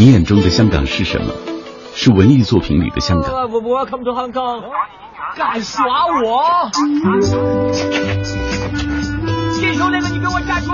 [0.00, 1.30] 你眼中的香港是什么？
[1.94, 4.62] 是文艺作品里的香港，我我要 come to Hong Kong，
[5.36, 6.70] 敢耍我？
[9.52, 10.72] 记住那个，你给我站住！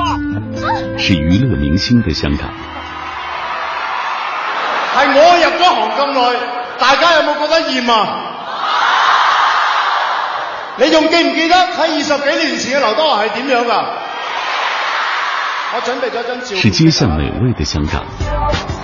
[0.99, 2.49] 是娱乐明星的香港，
[4.95, 6.39] 係我入咗行咁耐，
[6.79, 8.23] 大家有冇覺得厭啊？
[10.77, 13.85] 你仲記唔記得喺二十幾年前嘅劉德華係點樣㗎？
[15.75, 16.57] 我準備咗張照片。
[16.63, 18.05] 是街巷美味的香港，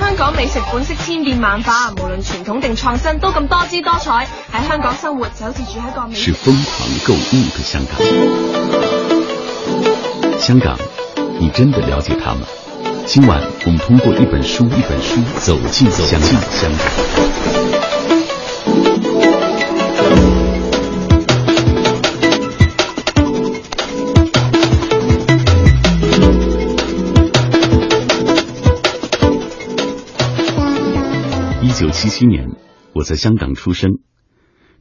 [0.02, 4.26] 香港美食本色千变万化，无论传统定创新，都咁多姿多彩。
[4.52, 7.16] 喺香港生活就好似住喺个美是疯狂购物
[7.56, 8.00] 的香港。
[10.40, 10.76] 香港，
[11.38, 12.40] 你真的了解它吗？
[13.06, 16.30] 今晚我们通过一本书，一本书走进香港。
[16.50, 17.31] 香港。
[31.82, 32.48] 九七七年，
[32.94, 33.98] 我在香港出生。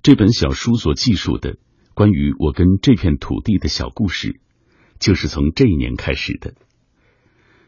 [0.03, 1.57] 这本小书所记述的
[1.95, 4.39] 关于我跟这片土地的小故事，
[4.99, 6.53] 就是从这一年开始的。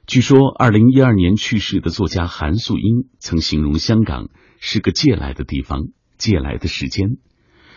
[0.05, 5.87] 据说，二零一二年去世的作家韩素英曾形容香港是个借来的地方，
[6.19, 7.17] 借来的时间，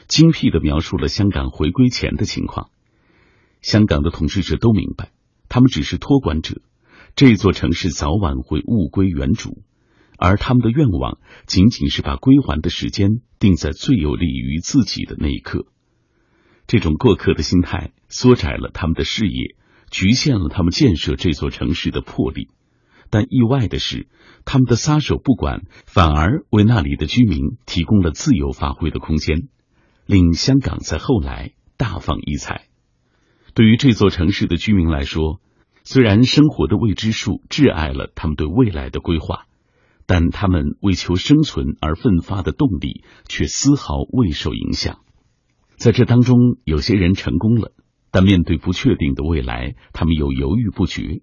[0.08, 2.68] 精辟的描述了香港回归前的情况。
[3.62, 5.10] 香港的统治者都明白，
[5.48, 6.60] 他们只是托管者，
[7.14, 9.62] 这座城市早晚会物归原主。
[10.19, 15.67] 而他们的愿望仅仅是把归还的时间定在最有利于自己的那一刻。
[16.67, 19.55] 这种过客的心态缩窄了他们的视野，
[19.91, 22.48] 局限了他们建设这座城市的魄力。
[23.09, 24.09] 但意外的是，
[24.44, 29.48] 他们的撒手不管，反而为那里的居民提供了自由发挥的空间，
[30.06, 32.67] 令香港在后来大放异彩。
[33.55, 35.41] 对于这座城市的居民来说，
[35.84, 39.47] 虽然生活的未知数挚爱了他们对未来的规划。
[40.06, 45.00] 但他们为求生存而奋发的动力却丝毫未受影响。
[45.76, 47.72] 在这当中，有些人成功了，
[48.10, 51.22] 但面对不确定的未来，他们又犹豫不决，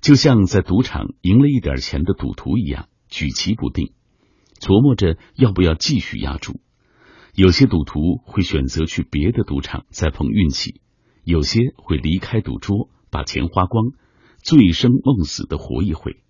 [0.00, 3.92] 就像在赌场赢了一点钱的赌徒一样，举棋不定，
[4.60, 6.60] 琢磨着要不要继续压注。
[7.34, 10.80] 有些赌徒会选择去别的赌场再碰运气，
[11.24, 13.86] 有些会离开赌桌，把钱花光，
[14.42, 16.23] 醉生梦死的活一回。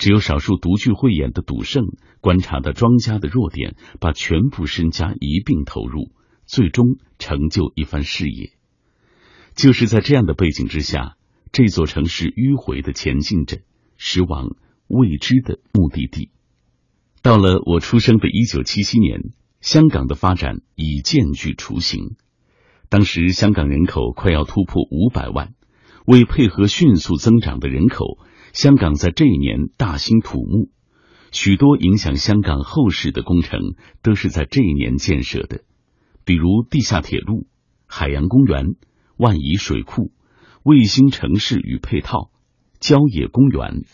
[0.00, 1.84] 只有少数独具慧眼的赌圣
[2.22, 6.10] 观察到庄家的弱点，把全部身家一并投入，
[6.46, 8.52] 最终成就一番事业。
[9.54, 11.18] 就是在这样的背景之下，
[11.52, 13.58] 这座城市迂回的前进着，
[13.98, 14.56] 驶往
[14.86, 16.30] 未知的目的地。
[17.20, 19.20] 到了我出生的一九七七年，
[19.60, 22.16] 香港的发展已渐具雏形。
[22.88, 25.52] 当时香港人口快要突破五百万，
[26.06, 28.18] 为配合迅速增长的人口。
[28.52, 30.70] 香港在这一年大兴土木，
[31.32, 33.60] 许多影响香港后世的工程
[34.02, 35.62] 都是在这一年建设的，
[36.24, 37.46] 比如地下铁路、
[37.86, 38.74] 海洋公园、
[39.16, 40.12] 万宜水库、
[40.64, 42.30] 卫星城市与配套、
[42.80, 43.84] 郊野公园。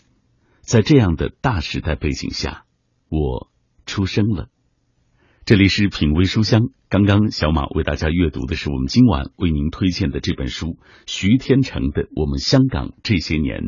[0.61, 2.65] 在这样的大时代背景下，
[3.09, 3.49] 我
[3.85, 4.49] 出生了。
[5.45, 13.61] 这里是品味书香，刚刚小马为大家阅读的是我们今晚为您推荐的这本书——徐天成的《我们香港这些年》。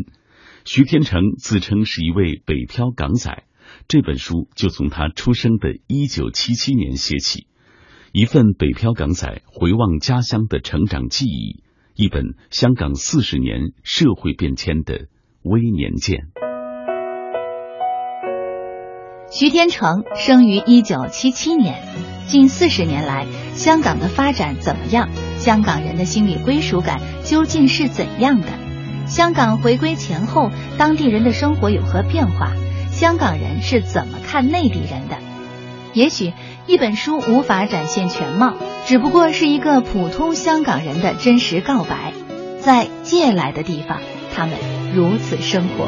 [0.72, 3.41] 徐天成自称是一位北漂港仔，
[3.88, 7.47] 这本书就从他出生的一九七七年写起，
[8.12, 11.63] 一份北漂港仔回望家乡的成长记忆，
[11.96, 15.08] 一本香港四十年社会变迁的
[15.41, 16.28] 微年鉴。
[19.31, 21.81] 徐天成生于一九七七年，
[22.28, 25.09] 近四十年来，香港的发展怎么样？
[25.40, 28.69] 香港人的心理归属感究竟是怎样的？
[29.09, 32.53] 香港回归前后，当地人的生活有何变化？
[32.92, 35.18] 香港人是怎么看内地人的？
[35.94, 36.34] 也许
[36.68, 38.53] 一本书无法展现全貌，
[38.86, 42.14] 只不过是一个普通香港人的真实告白。
[42.62, 44.00] 在借来的地方，
[44.36, 44.56] 他们
[44.94, 45.88] 如此生活。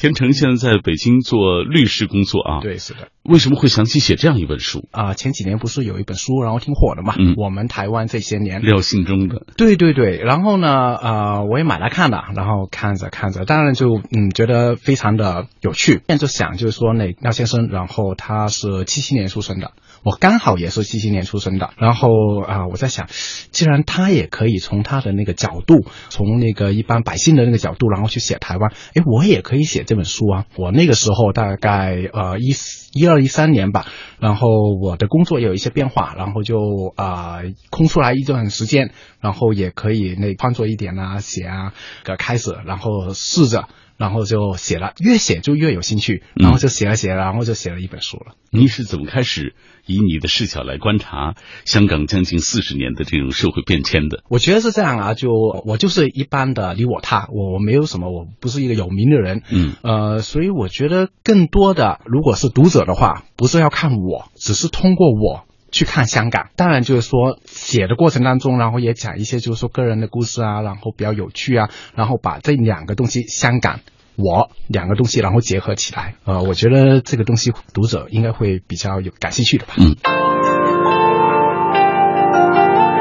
[0.00, 3.08] 天成现在在北京做律师工作啊，对，是的。
[3.22, 5.12] 为什么会想起写这样一本书啊？
[5.12, 7.14] 前几年不是有一本书，然后挺火的嘛？
[7.18, 9.42] 嗯，我们台湾这些年，廖信中的。
[9.58, 16.00] 对对对，然后呢，呃，我也买来看了，然后看着看着，当然就嗯觉得非常的有趣。
[16.08, 23.08] 现在就想就是说，那廖先生，然后他是七七年出生的，我刚好也是七七年出生的，然后啊、我在想，
[23.50, 30.46] 既然他也可以从他的那个角度，从那个一般百姓的那个角度，然后去写台湾，诶，我也可以写这本书啊。
[30.56, 32.54] 我那个时候大概呃一
[32.92, 33.86] 一二一三年吧，
[34.18, 34.48] 然后
[34.80, 36.58] 我的工作也有一些变化，然后就
[36.96, 41.74] 啊、空出来一段时间，然后也可以那创作一点啊，写啊，
[42.04, 43.68] 个开始，然后试着。
[44.00, 48.32] 然后就写了，越写就越有兴趣，然后就写了写了，然后就写了一本书了。
[48.50, 49.54] 你是怎么开始
[49.84, 51.34] 以你的视角来观察
[51.66, 54.24] 香港将近四十年的这种社会变迁的？
[54.30, 55.28] 我觉得是这样啊，就
[55.66, 66.48] 我就是一般的你我他，我我没有什么，我不是一个有名的人，嗯，呃，所以我觉得更多的，如果是读者的话，不是要看我，只是通过我去看香港。
[66.56, 73.80] 当然就是说写的过程当中，然后也讲一些就是说个人的故事啊，然后比较有趣啊，然后把这两个东西，香港。
[74.16, 79.72] 我两个东西，然后结合起来，呃，我觉得这个东西读者应该会比较有感兴趣的吧。
[79.78, 79.96] 嗯，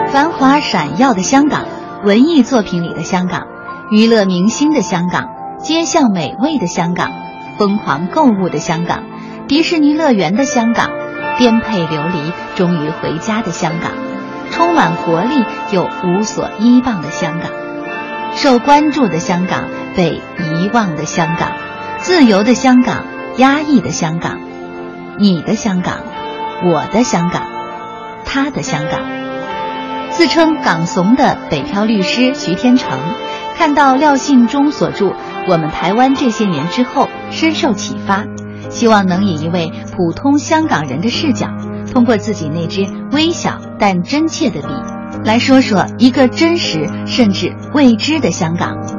[0.07, 1.65] 繁华闪耀的香港，
[2.05, 3.47] 文艺作品里的香港，
[3.91, 5.27] 娱乐明星的香港，
[5.59, 7.11] 街巷美味的香港，
[7.57, 9.03] 疯狂购物的香港，
[9.49, 10.89] 迪士尼乐园的香港，
[11.39, 13.93] 颠沛流离终于回家的香港，
[14.51, 17.49] 充满活力又无所依傍的香港，
[18.35, 21.53] 受关注的香港，被遗忘的香港，
[21.97, 23.05] 自由的香港，
[23.37, 24.37] 压抑的香港，
[25.17, 25.99] 你的香港，
[26.65, 27.43] 我的香港，
[28.25, 28.99] 他的香港。
[30.11, 32.99] 自称港怂的北漂律师徐天成，
[33.57, 35.05] 看到廖信忠所著
[35.47, 38.25] 《我们台湾这些年》之后，深受启发，
[38.79, 41.49] 希望能以一位普通香港人的视角，
[41.93, 44.67] 通过自己那支微小但真切的笔，
[45.25, 48.98] 来说说一个真实甚至未知的香港。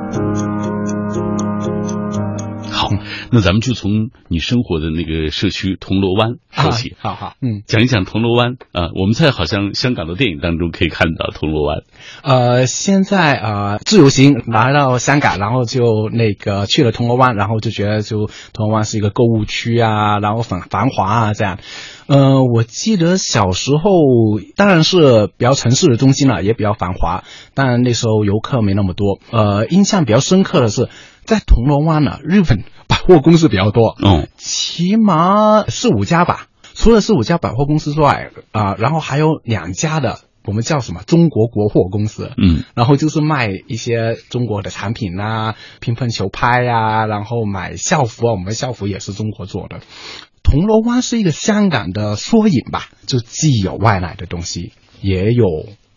[2.96, 11.82] 好，那咱们就从你生活的那个社区铜锣湾说起，好好，嗯，讲一讲铜锣湾啊、我们在好像香港的电影当中可以看到铜锣湾。
[12.22, 21.58] 呃，现在呃自由行来到香港，然后就那个去了铜锣湾，然后就觉得就铜锣湾是一个购物区啊，然后很繁华啊这样。
[22.06, 23.90] 呃，我记得小时候
[24.56, 27.22] 当然是比较城市的中心了，也比较繁华，
[27.54, 29.20] 但那时候游客没那么多。
[29.30, 30.88] 呃，印象比较深刻的是
[31.24, 36.48] 在铜锣湾呢，日本百货公司比较多，嗯，起码四五家吧。
[36.74, 49.80] 除了四五家百货公司之外，啊、然后还有两家的，我们叫什么中国国货公司，嗯，然后就是卖一些中国的产品啊，乒乓球拍呀、然后买校服啊，我们校服也是中国做的。
[50.42, 55.44] 铜锣湾是一个香港的缩影吧，就既有外来的东西，也有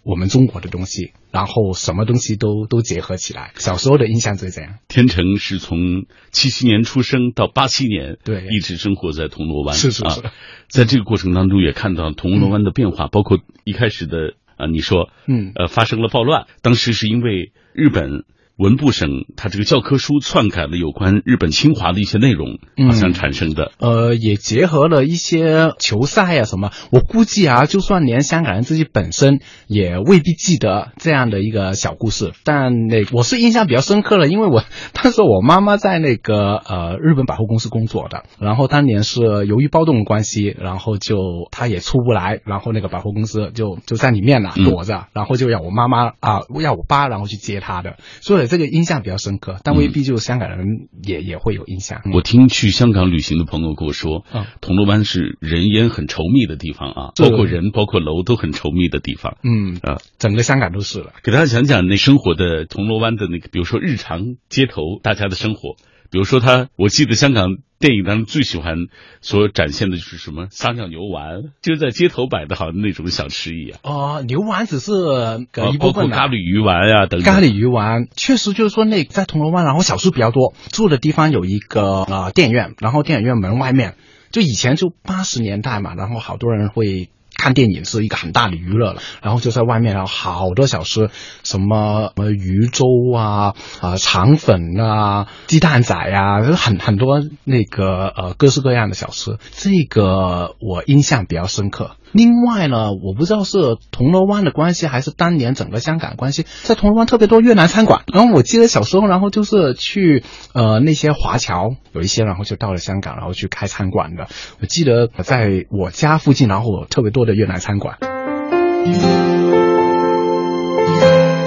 [0.03, 3.51] 我们中国的东西，然后什么东西都都结合起来。
[3.55, 4.75] 小时候的印象就是这样。
[4.87, 9.75] 天成是从七七年出生到八七年，对一直生活在铜锣湾。
[9.75, 10.31] 是是是啊，
[10.67, 18.25] 在这个过程当中也看到铜锣湾的变化，包括一开始的啊，你说，嗯呃，发生了暴乱，当时是因为日本。
[18.55, 23.71] 文部省他这个教科书篡改了有关日本侵华的一些内容，嗯好像产生的。
[23.79, 26.71] 呃，也结合了一些球赛啊什么。
[26.91, 32.33] 我估计啊，就算连香港人自己本身也未必记得这样的一个小故事。
[32.43, 34.63] 但那我是印象比较深刻的，因为我
[34.93, 41.17] 当时我妈妈在那个呃日本百货公司工作的，然后当年是由于暴动的关系，然后就
[41.49, 49.59] 她也出不来，然后那个百货公司就就在里面呢嗯躲着，然后就要我妈妈啊、要我爸然后去接她的，所以这个印象比较深刻。
[49.63, 52.01] 但未必就香港人也、也会有印象。
[52.13, 59.37] 我听去香港旅行的朋友跟我说，嗯铜锣湾是人烟很稠密的地方啊，包括人、包括楼都很稠密的地方。
[59.43, 61.13] 嗯啊，整个香港都是了。
[61.23, 65.75] 给大家讲讲那生活的铜锣湾的那个，比如说日常街头大家的生活，
[66.13, 68.75] 比如说他，我记得香港电影当中最喜欢
[69.21, 77.23] 所展现的就是什么撒尿牛丸，就是在街头摆的好像那种小吃一样，哦，牛丸只是一包括部分的咖喱鱼丸呀、等等。
[77.23, 83.95] 咖喱鱼丸确实就是说那在铜锣湾，然后小吃比较多，住的地方有一个呃电影院，然后电影院门外面
[84.29, 87.09] 就以前就八十年代嘛，然后好多人会。
[87.43, 91.09] 看电影是一个很大的娱乐了，然后就在外面，然后好多小吃，
[91.43, 101.97] 什么什么鱼粥啊，啊、肠粉啊，鸡蛋仔啊，很很多那个呃各式各样的小吃，这个我印象比较深刻。
[102.13, 103.57] 另外呢，我不知道是
[103.91, 108.03] 铜锣湾的关系，还是当年整个香港关系，在铜锣湾特别多越南餐馆。
[108.13, 114.27] 然后我记得小时候，然后就是去呃那些华侨，有一些然后就到了香港，然后去开餐馆的。
[114.61, 117.97] 我记得在我家附近，然后有特别多的越南餐馆。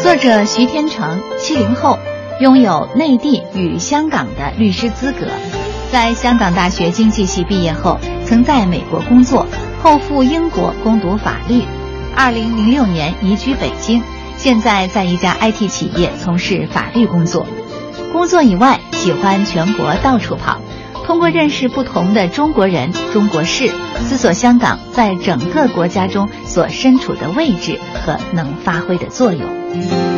[0.02, 1.98] 作者徐天成，七零后，
[2.40, 5.26] 拥有内地与香港的律师资格，
[5.92, 9.46] 在香港大学经济系毕业后，曾在美国工作，
[9.86, 11.62] 后赴英国攻读法律，
[12.16, 14.02] 二零零六年移居北京，
[14.36, 17.46] 现在在一家 IT 企业从事法律工作。
[18.12, 20.60] 工作以外，喜欢全国到处跑，
[21.04, 30.15] 通过认识不同的中国人、中国事，思索香港在整个国家中所身处的位置和能发挥的作用。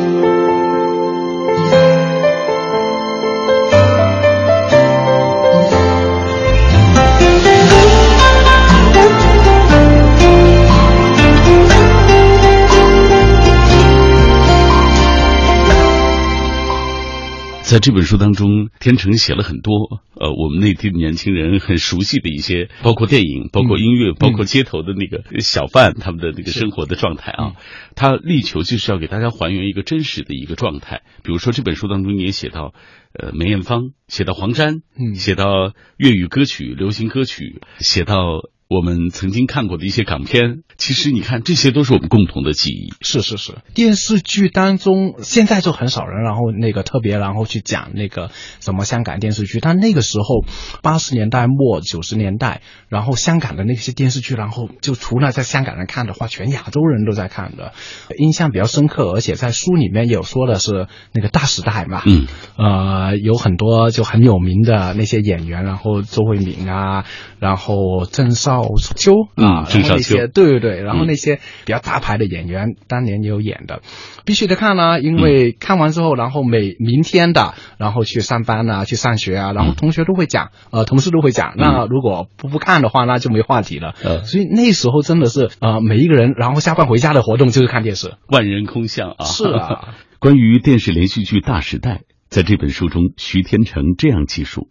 [17.68, 27.52] 在这本书当中，天成写了很多呃，我们内地的年轻人很熟悉的一些，包括电影、包括音乐、包括街头的那个小贩他们的那个生活的状态啊。
[27.94, 31.02] 他力求就是要给大家还原一个真实的一个状态。
[31.22, 32.72] 比如说这本书当中，你也写到，
[33.12, 40.62] 呃，梅艳芳，写到黄沾，嗯写到粤语歌曲、流行歌曲，写到我们曾经看过的一些港片。
[40.76, 42.92] 其实你看，这些都是我们共同的记忆。
[43.00, 50.44] 是是是，电视剧当中现在就很少人，然后那个特别然后去讲那个什么香港电视剧，但那个时候
[50.82, 57.72] 八十年代末九十年代，然后香港的那些电视剧，然后就除了在香港人看的话，全亚洲人都在看的，
[58.18, 67.04] 印象比较深刻，而且在书里面有说的是那个大时代嘛，嗯，呃，有很多就很有名的那些演员，然后周慧敏啊，
[67.40, 68.58] 然后郑少
[68.97, 71.07] 秋啊，嗯郑少秋然后那些对对对，然后嗯。
[71.09, 73.81] 那些比较大牌的演员，当年也有演的，
[74.27, 83.95] 必须得看呢，因为看完之后，然后每明天的，然后去上班啊，去上学啊，然后嗯同学都会讲，呃，同事都会讲，那如果不不看的话，那就没话题了。
[84.05, 88.15] 呃所以那时候真的是呃，每一个人，然后下班回家的活动就是看电视。
[88.29, 89.25] 万人空巷啊！
[89.25, 91.91] 是啊， 关于电视连续剧《大时代》，
[92.29, 94.69] 在这本书中，徐天成这样记述：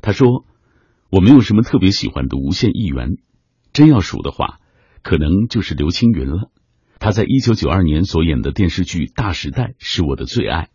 [0.00, 0.44] 他说，
[1.10, 3.16] 我没有什么特别喜欢的无线艺员，
[3.72, 4.58] 真要数的话，
[5.02, 6.50] 可能就是刘青云了。
[6.98, 10.70] 他在一九九二年所演的电视剧《大时代》是我的最爱，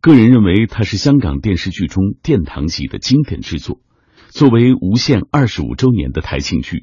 [0.00, 3.80] 个人认为它是香港电视剧中殿堂级的经典之作。
[4.28, 6.78] 作为无线二十五周年的台庆剧，《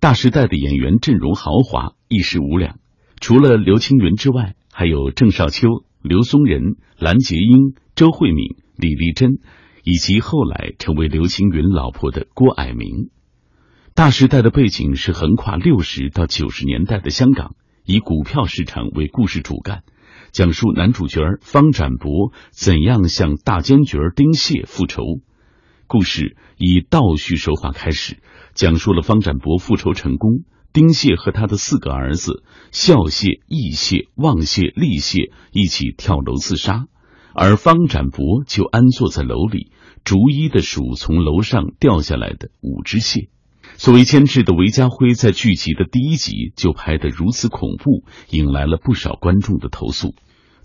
[0.00, 2.78] 大时代》的演员阵容豪华，一时无两。
[3.20, 5.68] 除了刘青云之外，还有郑少秋、
[6.02, 9.38] 刘松仁、蓝洁瑛、周慧敏、李丽珍，
[9.84, 13.10] 以及后来成为刘青云老婆的郭蔼明。
[13.94, 19.84] 大时代的背景是横跨六十到九十年代的香港，以股票市场为故事主干，
[20.32, 25.02] 讲述男主角方展博怎样向大奸角丁蟹复仇。
[25.86, 28.16] 故事以倒叙手法开始，
[28.54, 36.86] 讲述了方展博复仇成功，丁蟹和他的四个儿子孝蟹、义蟹、旺蟹、利蟹一起跳楼自杀，
[37.34, 39.70] 而方展博就安坐在楼里，
[40.04, 43.28] 逐一的数从楼上掉下来的五只蟹。
[43.76, 50.14] 作为监制的韦家辉在剧集的第一集就拍得如此恐怖，引来了不少观众的投诉，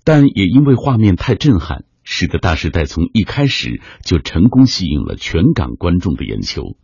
[0.03, 6.75] 但也因为画面太震撼，使得《大时代》从一开始就成功吸引了全港观众的眼球。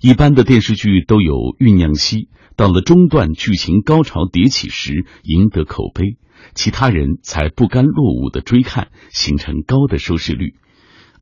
[0.00, 6.18] 一般的电视剧都有酝酿期，到了中段剧情高潮迭起时赢得口碑，
[6.54, 10.54] 其他人才不甘落伍的追看，形成高的收视率。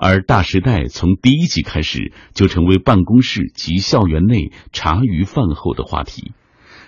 [0.05, 6.33] 而《大时代》从第一集开始就成为办公室及校园内茶余饭后的话题。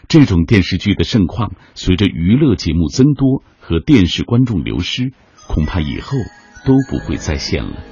[0.08, 5.12] 这种电视剧的盛况，随着娱乐节目增多和电视观众流失，
[5.46, 6.18] 恐怕以后
[6.66, 7.84] 都不会再现了。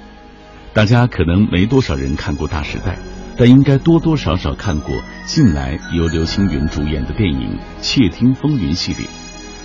[0.75, 2.97] 大家可能没多少人看过《大时代》，
[3.39, 4.91] 但应该多多少少看过
[5.25, 9.07] 近来由刘青云主演的电影《窃听风云》系列，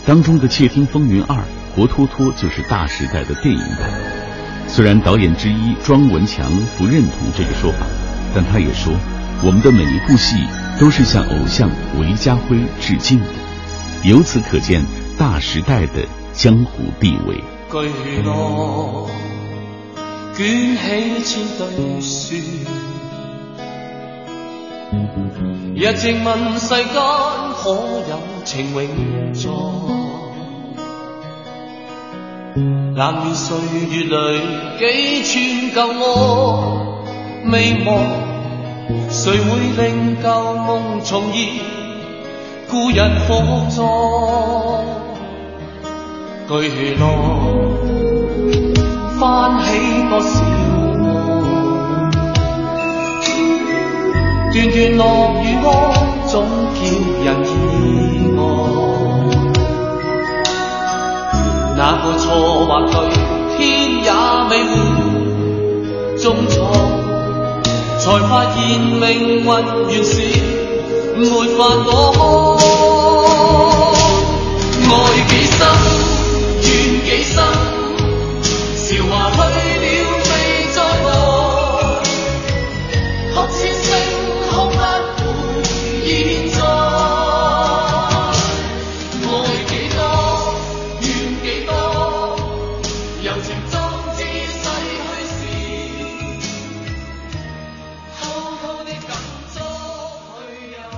[0.05, 1.35] 当中的《窃听风云二》
[1.75, 4.16] 活脱脱就是《大时代》的电影版。
[4.77, 7.87] 虽然导演之一庄文强不认同这个说法，
[8.35, 8.93] 但他也说，
[9.43, 10.35] 我们的每一部戏
[10.79, 11.67] 都是向偶像
[11.99, 13.25] 韦家辉致敬的。
[14.03, 14.81] 由此可见，
[15.17, 17.43] 《大时代》的江湖地位。
[17.71, 19.07] 巨浪
[20.35, 22.35] 捲起千堆雪，
[25.73, 26.93] 日靜問世間
[27.55, 27.71] 可
[28.07, 30.16] 有情永在？
[32.57, 33.55] 冷暖岁
[33.91, 34.15] 月里，
[34.79, 35.35] 几寸
[35.75, 36.05] 舊愛
[37.51, 37.53] 未
[37.85, 37.87] 忘，
[39.11, 39.45] 谁会
[39.77, 41.37] 令旧梦重现？
[42.67, 43.29] 故人復
[43.69, 43.83] 在。
[46.49, 47.03] 巨浪
[49.19, 49.19] 翻
[49.59, 49.67] 起
[50.09, 50.27] 多少
[50.97, 50.99] 夢，
[54.53, 55.03] 段段落
[55.43, 55.67] 雨安
[56.27, 56.33] 總
[56.73, 56.77] 叫
[57.23, 58.86] 人意外。
[61.77, 62.25] 那个错
[62.65, 62.93] 或对，
[63.55, 64.09] 天也
[64.49, 64.73] 未会
[66.17, 66.55] 中错，
[67.99, 70.09] 才发现命运原是
[71.15, 71.21] 没
[71.55, 71.87] 法躲
[73.93, 73.96] 开，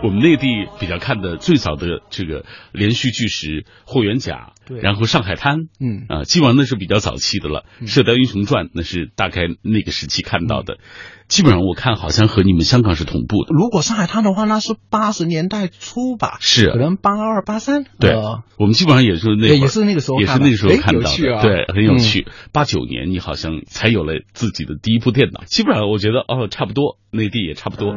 [0.01, 0.47] 我们内地
[0.79, 3.47] 比较看的最早的这个连续剧是
[3.85, 4.79] 《霍元甲》，对。
[4.79, 6.05] 然后《上海滩》，嗯。
[6.07, 10.77] 啊，鸡王那是比较早期的了，射雕英雄传》那是大概那个时期看到嗯的，
[11.27, 13.53] 基本上我看好像和你们香港是同步的。
[13.53, 16.71] 如果上海滩的话，那是八十年代初吧，是。
[16.71, 18.11] 可能八二八三，对。
[18.11, 21.41] 呃，我们基本上也是那也是那个时候也是那个时候哎看到的，啊。
[21.41, 21.99] 对，很有嗯。
[21.99, 22.25] 趣。
[22.53, 27.93] 八九年你好像才有了自己的第一部电脑，基本上我觉得哦差不多，内地也差不多。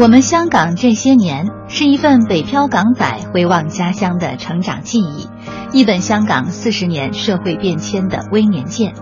[0.00, 5.28] 我们香港这些年是一份北漂港仔回望家乡的成长记忆，
[5.72, 8.94] 一本香港四十年社会变迁的微年鉴。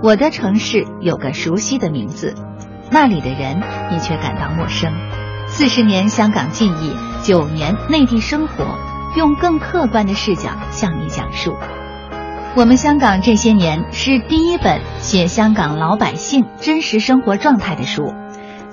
[0.00, 2.36] 我的城市有个熟悉的名字，
[2.92, 4.92] 那里的人你却感到陌生。
[5.48, 8.78] 四十年香港记忆，九年内地生活，
[9.16, 11.56] 用更客观的视角向你讲述。
[12.54, 18.14] 我们香港这些年是第一本写香港老百姓真实生活状态的书。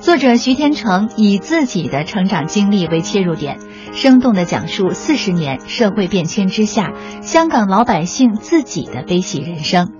[0.06, 3.58] 作者徐天成以自己的成长经历为切入点，
[3.92, 6.94] 生动地讲述四十年社会变迁之下，
[7.24, 9.94] 香港老百姓自己的悲喜人生，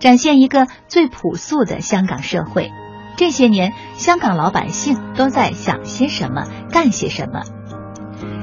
[0.00, 2.72] 展现一个最朴素的香港社会。
[3.16, 6.42] 这些年，香港老百姓都在想些什么，
[6.72, 7.42] 干些什么。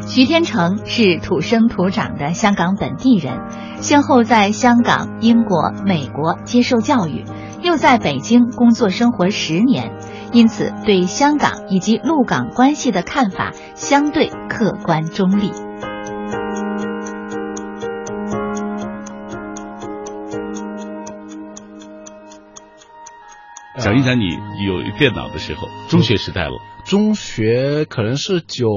[0.08, 3.42] 徐天成是土生土长的香港本地人，
[3.82, 7.26] 先后在香港、英国、美国接受教育，
[7.62, 9.92] 又在北京工作生活十年。
[10.32, 15.52] 因此，对香港以及陆港关系的看法相对客观中立。
[23.78, 24.26] 想一想你
[24.66, 26.52] 有电脑的时候，中学时代了。
[26.90, 28.68] 中学可能是九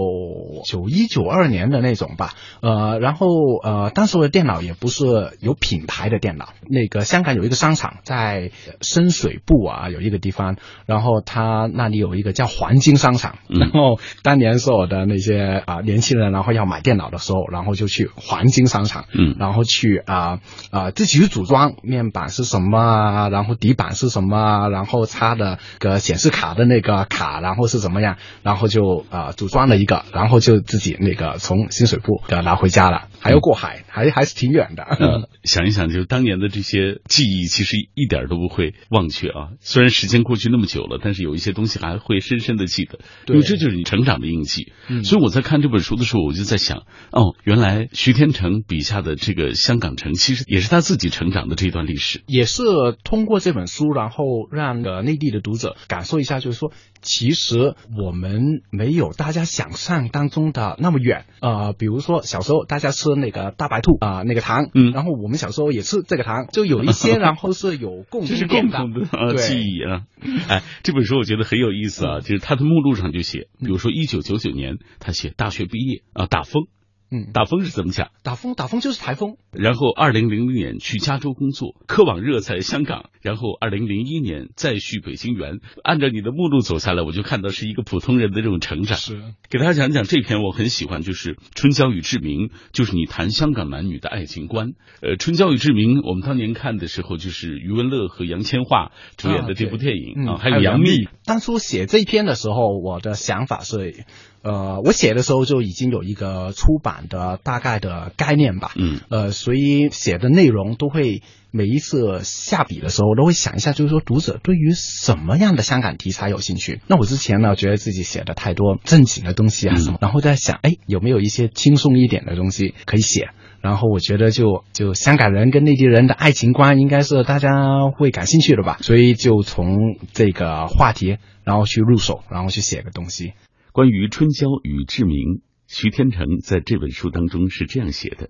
[0.67, 3.27] 九一九二年的那种吧，呃，然后
[3.63, 8.51] 呃，当时我的电脑也不是有品牌的电脑，那个香港有一个商场在
[8.83, 13.61] 深水埗啊，有一个地方，然后他那里有一个叫黄金商场，嗯。
[13.61, 19.37] 然后当年所有的那些啊、年轻人，然后要买电脑的时候，然后就去黄金商场，嗯。
[19.39, 34.83] 然后去啊啊、自己去组装面板是什么啊，然后底板是什么啊，然后插的个显示卡的那个卡，然后是什么样，然后就啊、组装了一个，然后就自己那个从新水铺给它拿回家了，还要过海，还还是挺远的。
[34.83, 39.51] 呃， 想一想，就是当年的这些记忆，其实一点都不会忘却啊。
[39.61, 44.73] 虽然时间过去那么久了，但是有一些东西还会深深的记得，因对为这就是你成长的印记。
[44.89, 46.79] 嗯所以我在看这本书的时候，我就在想，
[47.11, 52.23] 哦，原来徐天成笔下的这个香港城，其实也是他自己成长的这段历史。
[52.27, 52.63] 也是
[53.05, 61.27] 通过这本书，然后让呃内地的读者感受一下，就是说，其实我们没有大家想象当中的那么远。
[61.41, 70.03] 呃，比如说小时候大家吃那个大白兔啊、那个糖，嗯然后我们小时候也吃这个糖，就有一些 然后是有共同的啊记忆啊！
[70.49, 76.69] 哎，这本书我觉得很有意思啊，就是他的目录上就写，比如说一九九九年他写大学毕业啊，打风，
[77.13, 78.11] 嗯，打风是怎么讲？
[78.23, 85.59] 打风打风就是台风，然后二零零零年去加州工作，科网热在香港，然后二零零一年再续北京园。
[85.85, 88.97] 按照你的目录走下来，我就看到是一个普通人的这种成长。
[88.97, 89.21] 是
[89.51, 94.71] 给大家讲讲这篇，我很喜欢，就是《春娇与志明》，就是你谈香港男女的爱情观。
[95.03, 101.09] 呃，《春娇与志明》，我们当年看的时候，就是余文乐和杨千嬅主演的这部电影啊，还有杨幂。
[101.27, 104.07] 当初写这篇的时候，我的想法是，
[104.43, 116.81] 呃，我写的时候就已经有一个出版的大概的概念吧，嗯，呃，所以写的内容都会每一次下笔的时候都会想一下，就是说读者对于什么样的香港题材有兴趣。
[116.89, 123.29] 那我之前呢，觉得自己写的太多正经的东西啊什么，嗯然后在想，哎，有没有一些轻松一点的东西可以写？
[123.61, 129.77] 然后我觉得就就香港人跟内地人的爱情观应该是大家会感兴趣的吧，所以就从
[130.13, 133.35] 这个话题然后去入手，然后去写个东西。
[133.73, 138.29] 关于春娇与志明，徐天成在这本书当中是这样写的：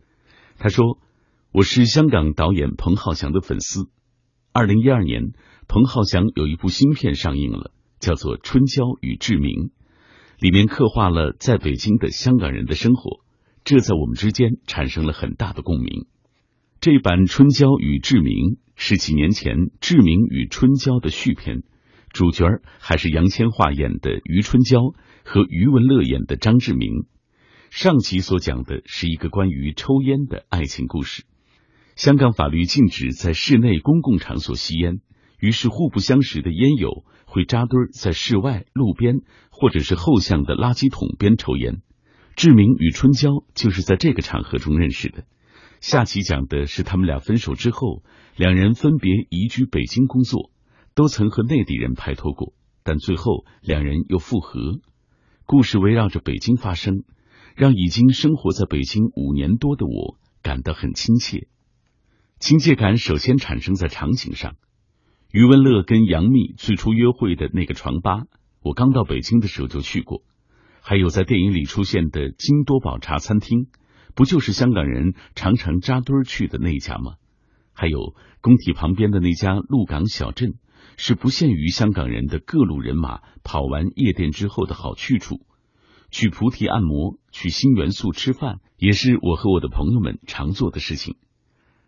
[0.57, 1.01] 他说，
[1.51, 3.91] 我是香港导演彭浩翔的粉丝。
[4.53, 5.33] 二零一二年，
[5.67, 9.51] 彭浩翔有一部新片上映了，叫做《春娇与志明》，
[10.39, 13.25] 里面刻画了在北京的香港人的生活，
[13.65, 16.07] 这在我们之间产生了很大的共鸣。
[16.81, 18.33] 这版《春娇与志明》
[18.77, 21.65] 是几年前《志明与春娇》的续篇，
[22.13, 22.45] 主角
[22.79, 24.81] 还是杨千嬅演的余春娇
[25.25, 27.07] 和余文乐演的张志明。
[27.71, 31.25] 上集所讲的是一个关于抽烟的爱情故事。
[31.97, 35.01] 香港法律禁止在室内公共场所吸烟，
[35.41, 39.21] 于是互不相识的烟友会扎堆在室外、路边
[39.51, 41.81] 或者是后巷的垃圾桶边抽烟。
[42.37, 45.25] 志明与春娇就是在这个场合中认识的。
[45.81, 48.03] 下集讲的是他们俩分手之后，
[48.37, 50.52] 两人分别移居北京工作，
[50.95, 54.81] 都曾和内地人拍拖过，但最后两人又复合。
[55.47, 57.05] 故事围绕着北京发生。
[57.55, 61.49] 让已经生活在北京五年多的我感到很亲切，
[62.39, 64.57] 亲切感首先产生在场景上。
[65.31, 68.23] 余文乐跟杨幂最初约会的那个床吧，
[68.63, 70.23] 我刚到北京的时候就去过。
[70.81, 73.67] 还有在电影里出现的金多宝茶餐厅，
[74.15, 77.17] 不就是香港人常常扎堆去的那一家吗？
[77.75, 80.55] 还有工体旁边的那家鹿港小镇，
[80.97, 85.41] 是不限于香港人的各路人马跑完夜店之后的好去处。
[86.11, 91.17] 去菩提按摩，去新元素吃饭，也是我和我的朋友们常做的事情。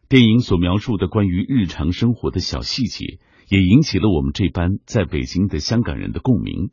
[0.08, 6.70] 电影所描述的关于日常生活的小细节，也引起了我们这班在北京的香港人的共鸣。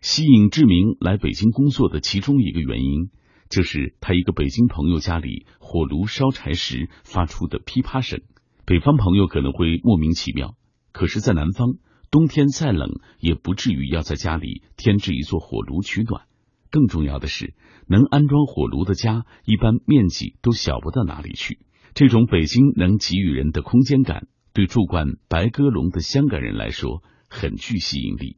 [0.00, 3.10] 吸引志明来北京工作的其中一个原因，
[3.48, 8.20] 就是他一个北京朋友家里火炉烧柴时发出的噼啪声。
[8.66, 10.56] 北方朋友可能会莫名其妙，
[10.92, 11.74] 可是，在南方，
[12.10, 16.24] 冬天再冷，也不至于要在家里添置一座火炉取暖。
[16.70, 17.54] 更重要的是，
[17.86, 21.58] 能安装火炉的家一般面积都小不到哪里去。
[21.94, 28.36] 这种北京能给予人的空间感，对住惯白鸽笼的香港人来说很具吸引力。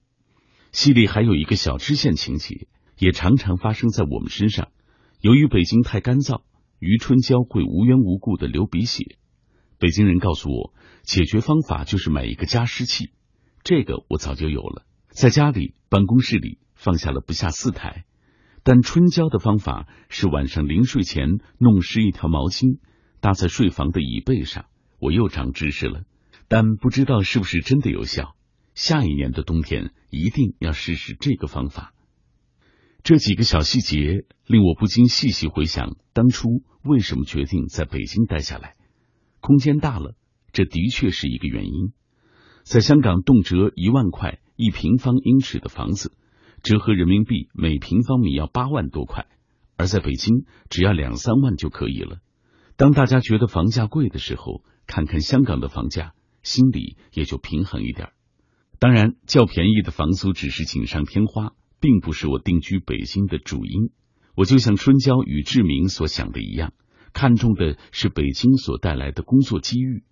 [0.72, 2.66] 戏里还有一个小支线情节，
[2.98, 4.68] 也常常发生在我们身上。
[5.20, 6.42] 由于北京太干燥，
[6.80, 9.16] 余春娇会无缘无故的流鼻血。
[9.78, 10.72] 北京人告诉我，
[11.04, 13.10] 解决方法就是买一个加湿器。
[13.62, 18.04] 这个我早就有了，在家里、办公室里放下了不下四台。
[18.62, 22.78] 但春娇的方法是晚上临睡前弄湿一条毛巾
[23.20, 24.64] 搭在睡房的椅背上，
[24.98, 26.04] 我又长知识了，
[26.48, 28.34] 但不知道是不是真的有效。
[28.74, 31.92] 下一年的冬天一定要试试这个方法。
[33.02, 36.48] 这几个小细节令我不禁细细回想当初
[36.82, 38.76] 为什么决定在北京待下来。
[39.40, 40.16] 空间大了，
[40.54, 41.92] 这的确是一个原因。
[42.62, 46.12] 在香港，动辄一万块一平方英尺的房子。
[46.62, 49.26] 折合人民币每平方米要八万多块，
[49.76, 52.20] 而在北京只要两三万就可以了。
[52.76, 58.12] 当大家觉得房价贵的时候，看看香港的房价，心里也就平衡一点。
[58.78, 63.90] 当然，较便宜的房租只是锦上添花，并不是我定居北京的主因。
[64.36, 66.72] 我就像春娇与志明所想的一样，
[67.12, 70.02] 看重的是北京所带来的工作机遇。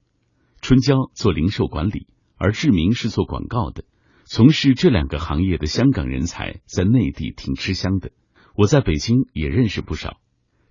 [0.62, 3.82] 春娇做零售管理，而志明是做广告的。
[4.24, 8.12] 从事这两个行业的香港人才在内地挺吃香的，
[8.54, 10.20] 我在北京也认识不少。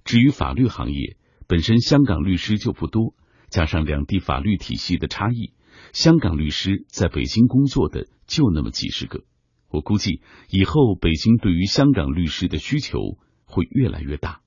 [0.05, 3.15] 至于法律行业，本身香港律师就不多，
[3.49, 5.51] 加上两地法律体系的差异，
[5.91, 9.25] 香港律师在北京工作的就那么几十个。
[9.67, 12.97] 我估计以后北京对于香港律师的需求
[13.43, 14.39] 会越来越大。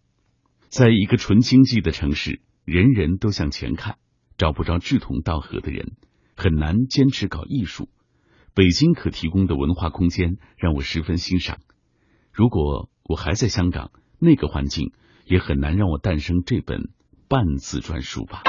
[0.71, 3.99] 在一个纯经济的城市，人人都向前看，
[4.37, 5.92] 找不着志同道合的人，
[6.37, 7.88] 很难坚持搞艺术。
[8.55, 11.59] 北京可提供的文化空间让我十分欣赏。
[12.33, 14.92] 如果我还在香港，那个环境
[15.25, 16.90] 也很难让我诞生这本
[17.29, 18.42] 半自传书吧。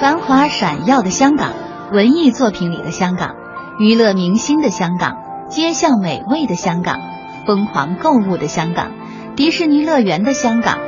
[0.00, 1.54] 繁华闪耀的香港，
[1.92, 3.34] 文艺作品里的香港，
[3.78, 6.98] 娱乐明星的香港，街巷美味的香港，
[7.46, 8.92] 疯狂购物的香港，
[9.36, 10.78] 迪士尼乐园的香港，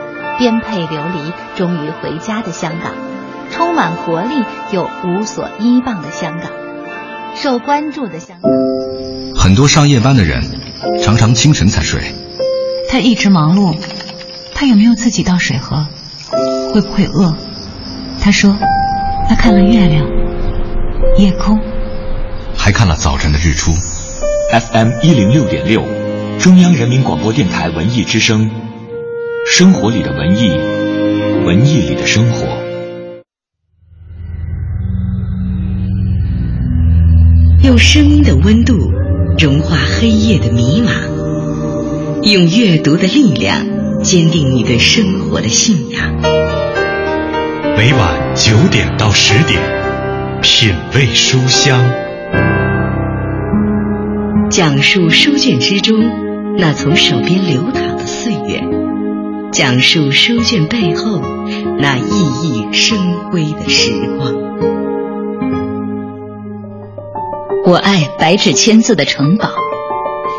[0.42, 2.92] 颠沛流离终于回家的香港。
[3.52, 6.50] 充满活力又无所依傍的香港，
[7.36, 8.50] 受关注的香港。
[9.40, 10.42] 很多上夜班的人
[11.00, 12.00] 常常清晨才睡。
[12.90, 13.78] 他一直忙碌，
[14.52, 15.86] 他有没有自己倒水喝？
[16.74, 17.36] 会不会饿？
[18.20, 18.56] 他说，
[19.28, 20.04] 他看了月亮、
[21.18, 21.56] 夜空，
[22.56, 23.70] 还看了早晨的日出。
[24.50, 25.84] FM 一零六点六，
[26.40, 28.50] 中央人民广播电台文艺之声，
[29.46, 30.50] 生活里的文艺，
[31.44, 32.46] 文艺里的生活。
[37.62, 38.74] 用声音的温度
[39.38, 40.92] 融化黑夜的迷茫，
[42.22, 46.20] 用阅读的力量坚定你对生活的信仰。
[47.76, 49.60] 每晚九点到十点，
[50.40, 51.78] 品味书香，
[54.50, 55.98] 讲述书卷之中
[56.58, 58.62] 那从手边流淌的岁月，
[59.52, 61.20] 讲述书卷背后
[61.78, 62.08] 那熠
[62.40, 64.32] 熠生辉的时光。
[67.66, 69.50] 我爱白纸千字的城堡，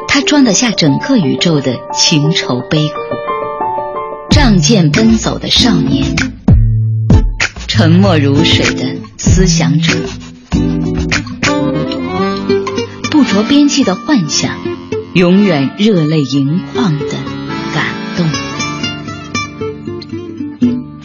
[0.08, 2.96] 它装得下整个宇宙的情愁悲苦。
[4.32, 6.16] 仗剑奔走的少年，
[7.68, 9.94] 沉默如水的思想者，
[13.12, 14.58] 不着边际的幻想，
[15.14, 17.16] 永远热泪盈眶的
[17.76, 17.86] 感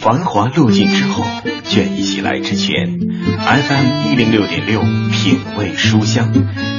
[0.09, 1.23] 繁华落尽之后，
[1.65, 6.33] 倦意袭来之前，FM 一零六点六品味书香，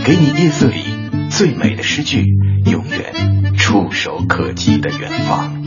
[0.03, 0.77] 给你夜色里
[1.29, 2.25] 最美的诗句，
[2.65, 5.63] 永远触手可及的远方。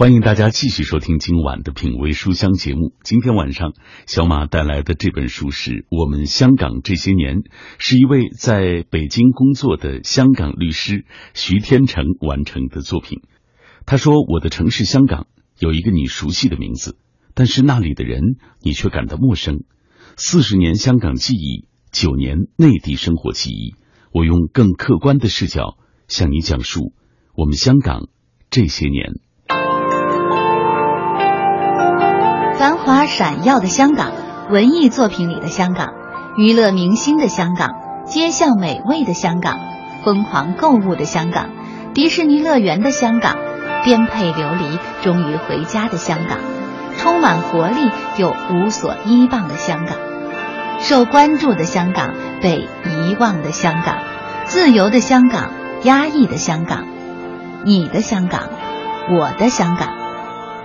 [0.00, 2.94] 欢迎大家继续收听今晚的品味书香节目。
[3.02, 3.74] 今天晚上，
[4.06, 7.42] 小马带来的这本书是我们香港这些年，
[7.76, 13.20] 是一位在北京工作的香港律师徐天成完成的作品。
[13.84, 15.26] 他说：“我的城市香港
[15.58, 16.96] 有一个你熟悉的名字，
[17.34, 18.22] 但是那里的人
[18.62, 19.64] 你却感到陌生。
[20.16, 23.74] 四十年香港记忆，九年内地生活记忆，
[24.14, 25.76] 我用更客观的视角
[26.08, 26.94] 向你讲述
[27.36, 28.08] 我们香港
[28.48, 29.20] 这些年。”
[32.84, 34.10] 华闪耀的香港，
[34.48, 35.92] 文艺作品里的香港，
[36.36, 37.74] 娱乐明星的香港，
[38.06, 39.58] 街巷美味的香港，
[40.02, 41.50] 疯狂购物的香港，
[41.94, 43.36] 迪士尼乐园的香港，
[43.84, 46.38] 颠沛流离终于回家的香港，
[46.96, 49.96] 充满活力又无所依傍的香港，
[50.80, 53.98] 受关注的香港，被遗忘的香港，
[54.46, 55.50] 自由的香港，
[55.84, 56.86] 压抑的香港，
[57.64, 58.48] 你的香港，
[59.10, 59.90] 我的香港，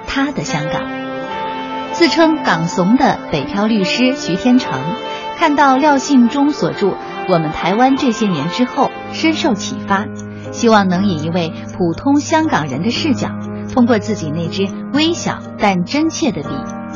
[0.08, 1.05] 他的香港。
[1.97, 4.69] 自称港怂的北漂律师徐天成，
[5.38, 6.88] 看到廖信忠所著
[7.29, 10.05] 《我们台湾这些年》之后，深受启发，
[10.51, 13.29] 希望能以一位普通香港人的视角，
[13.73, 16.49] 通过自己那支微小但真切的笔，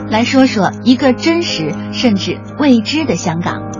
[0.09, 3.78] 来说说一个真实甚至未知的香港。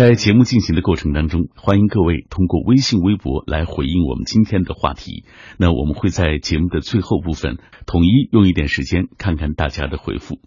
[0.00, 5.24] 在节目进行的过程当中，欢迎各位通过微信、微博来回应我们今天的话题。
[5.58, 10.40] 那我们会在节目的最后部分统一用一点时间看看大家的回复。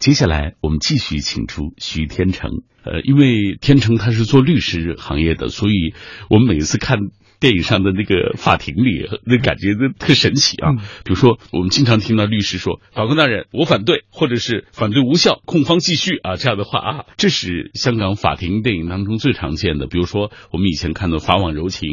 [0.00, 2.50] 接下来我们继续请出徐天成。
[2.82, 5.94] 呃，因为天成他是做律师行业的，所以
[6.28, 6.98] 我们每次看。
[7.38, 10.72] 电影上的那个法庭里，那感觉那特神奇啊！
[11.04, 19.86] 比如说，我们经常听到律师说：“法官大人，我反对，或者是反对无效，控方继续啊。”这样的话啊，这是香港法庭电影当中最常见的。
[19.86, 21.90] 比如说，我们以前看的《法网柔情》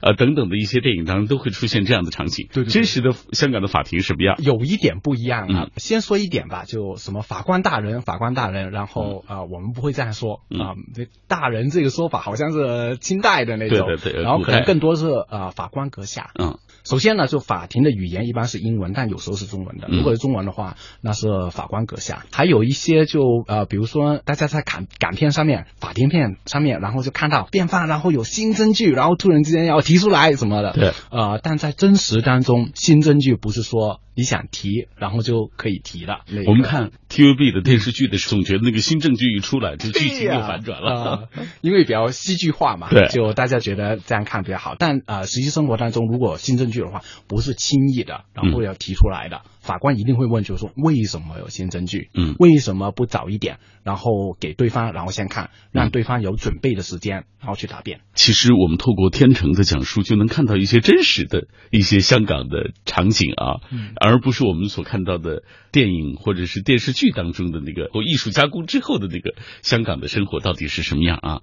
[0.00, 2.48] 啊等等的一些电影当中，都会出现这样的场景。
[2.52, 4.36] 对，真实的香港的法庭什么样？
[4.38, 5.68] 有一点不一样啊。
[5.76, 10.78] 先说一点吧，就什么法官大人，法官大人，然后啊，我们不会这样说啊。
[10.94, 14.67] 这大人这个说法好像是清代的那种，对对对，然后可能。
[14.68, 19.88] 更多是呃法官阁下，嗯，首先呢，就法庭的语言一般是英文，但有时候是中文的。
[19.90, 22.26] 如果是中文的话，那是法官阁下。
[22.30, 34.00] 还有一些就呃，比如说大家在港港片上面、法庭片上面，然后就看到辩方，然后有新证据，然后突然之间要提出来什么的，对，呃，但在真实当中，新证据不是说。
[34.18, 36.22] 你想提，然后就可以提了。
[36.48, 41.28] 我们看 TVB 的电视剧的时候，总觉得那个新证据一出来，就剧情就反转了，
[41.62, 42.88] 因为比较戏剧化嘛。
[42.90, 44.74] 对，就大家觉得这样看比较好。
[44.78, 49.42] 但呃，实际生活当中，如果新证据的话，不是轻易的，然后要提出来的。
[49.60, 52.08] 法官一定会问，就是说为什么有新证据？
[52.14, 58.00] 嗯，为什么不早一点，然后给对方，然后先看，让对方有准备的时间，然后去答辩。
[58.14, 63.60] 其实我们透过天成的讲述，就能看到一些真实的一些香港的场景啊，
[64.00, 71.42] 而不是我们所看到的电影或者是电视剧当中的那个或艺术加工之后的那个香港的生活到底是什么样啊？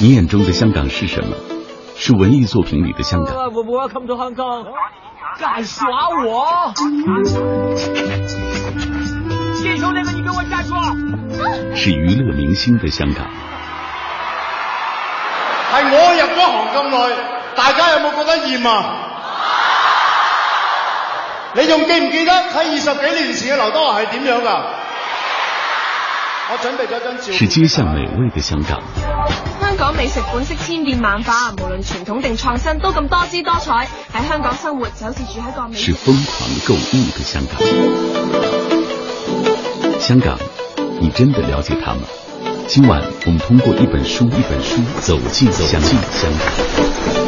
[0.00, 1.36] 你眼中的香港是什么？
[1.96, 3.36] 是文艺作品里的香港。
[5.38, 6.72] 敢耍我！
[9.62, 10.74] 牵手那个，你给我站住！
[11.76, 13.26] 是娱乐明星的香港。
[15.70, 17.16] 系我入咗行咁耐，
[17.54, 18.96] 大家有冇觉得厌啊？
[21.54, 24.64] 你仲记唔记得喺二十几年前嘅刘德华系点样噶？
[26.52, 27.22] 我准备咗张照。
[27.32, 28.80] 是街巷美味的香港。
[29.90, 33.88] 港美食本色千变万化，无论传统定创新，都咁多姿多彩。
[34.14, 36.78] 喺香港生活就好似住喺个美是疯狂购物
[37.18, 37.60] 的香港。
[40.00, 40.38] 香港，
[41.00, 42.02] 你真的了解它吗？
[42.68, 47.19] 今晚我们通过一本书，一本书走进香港。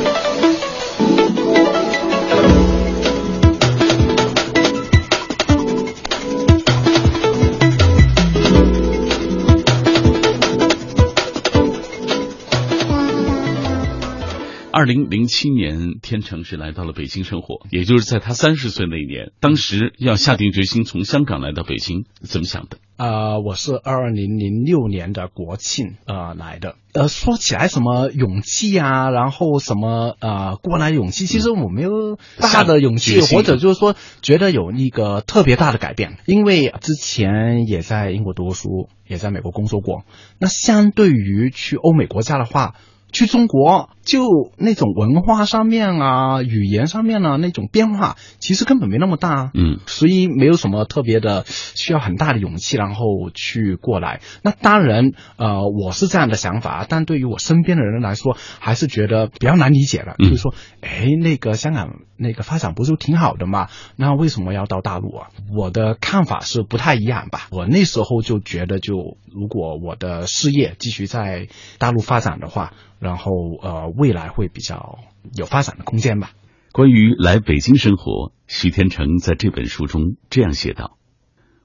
[14.82, 22.78] 二零零七年，天成是来到了北京生活，也就是在他三十岁那一年，当时要下定决心从香港来到北京，怎么想的？
[22.96, 26.74] 呃，我是二零零六年的国庆呃来的。
[26.94, 40.02] 呃，说起来什么勇气啊，然后什么呃过来勇气，其实我没有大的勇气，或者就是说觉得有那个特别大的改变，因为之前也在英国读过书，也在美国工作过。
[40.40, 42.74] 那相对于去欧美国家的话。
[43.14, 54.20] 去中国，就那种文化上面啊，语言上面呢，那种变化，其实根本没那么大，嗯，所以没有什么特别的需要很大的勇气，然后去过来。
[54.42, 60.16] 那当然，呃，我是这样的想法，但对于我身边的人来说，还是觉得比较难理解了。
[60.18, 63.68] 就是说，哎，那个香港那个发展不是挺好的嘛？
[63.96, 65.28] 那为什么要到大陆啊？
[65.56, 67.46] 我的看法是不太一样吧。
[67.50, 71.46] 我那时候就觉得，就如果我的事业继续在
[71.78, 72.72] 大陆发展的话。
[73.02, 74.98] 然后呃，未来会比较
[75.34, 76.32] 有发展的空间吧。
[76.72, 80.96] 关于来北京生活，徐天成在这本书中这样写道：“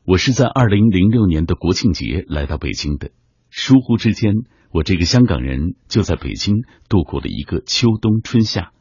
[0.03, 3.11] 我是在二零零六年的国庆节来到北京的。
[3.49, 4.33] 疏忽之间，
[4.71, 6.55] 我这个香港人就在北京
[6.89, 8.71] 度过了一个秋冬春夏。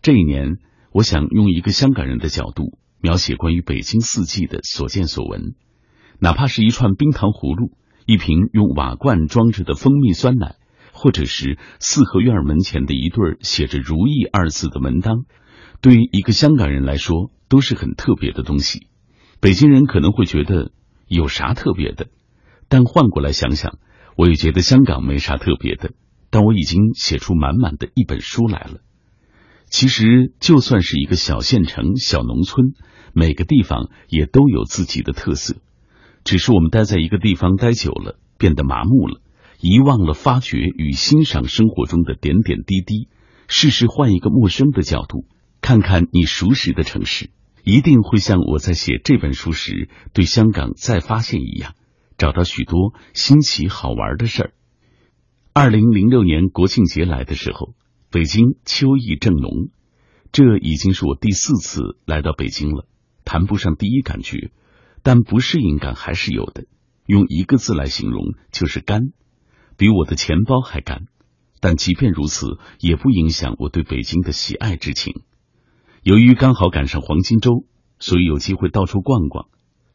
[0.00, 0.56] 这一年，
[0.90, 5.54] 我想用一个香港人的角度描写关于北京四季的所见所闻，
[6.18, 10.56] 哪怕是一串冰糖葫芦，一瓶用瓦罐装着的蜂蜜酸奶。”
[10.92, 15.24] 或者是四合院门前的一对写着“如意”二字的门当，
[15.80, 18.86] 对于一个香港人来说都是很特别的东西。
[19.40, 20.70] 北京人可能会觉得
[21.08, 22.06] 有啥特别的，
[22.68, 23.78] 但换过来想想，
[24.16, 25.90] 我也觉得香港没啥特别的。
[26.30, 28.80] 但我已经写出满满的一本书来了。
[29.66, 32.72] 其实就算是一个小县城、小农村，
[33.12, 35.56] 每个地方也都有自己的特色，
[36.24, 39.20] 只是我们待在一个地方待久了，变得麻木了。
[39.62, 43.08] 遗忘了发掘与欣赏生活中的点点滴滴，
[43.46, 45.24] 试试换一个陌生的角度，
[45.60, 47.30] 看看你熟识的城市，
[47.62, 51.76] 一定会像我在写这本书时对香港再发现一样，
[52.18, 54.52] 找到许多新奇好玩的事儿。
[55.52, 57.74] 二零零六年国庆节来的时候，
[58.10, 59.70] 北京秋意正浓，
[60.32, 62.88] 这已经是我第四次来到北京了，
[63.24, 64.50] 谈不上第一感觉，
[65.04, 66.64] 但不适应感还是有的。
[67.06, 69.12] 用一个字来形容，就是干。
[69.82, 71.06] 比我的钱包还干，
[71.60, 72.46] 但即便如此，
[72.78, 75.22] 也不影响我对北京的喜爱之情。
[76.04, 77.64] 由于刚好赶上黄金周，
[77.98, 79.48] 所以有机会到处逛逛。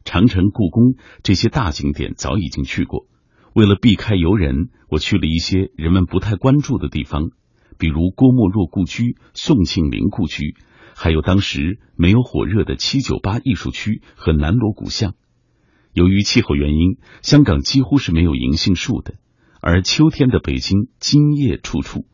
[0.04, 3.06] 长城、故宫这些大景点早已经去过，
[3.54, 7.30] 为了避开游人，我去了一些人们不太关注的地方，
[7.78, 10.54] 比如郭沫若故居、宋庆龄故居，
[10.94, 15.14] 还有当时没有火热的七九八艺术区和南锣鼓巷。
[15.94, 19.14] 由于气候原因，香港几乎是没有银杏树的。
[19.60, 22.06] 而秋天的北京，金叶处处，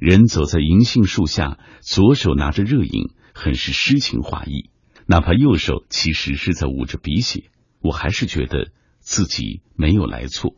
[0.00, 4.70] 人走在银杏树下，左手拿着热饮，很是诗情画意。
[5.06, 7.44] 哪怕右手其实是在捂着鼻血，
[7.80, 10.56] 我还是觉得自己没有来错。